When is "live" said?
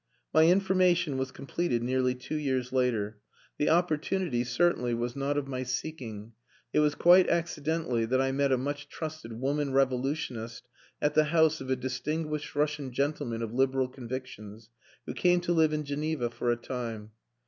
15.53-15.71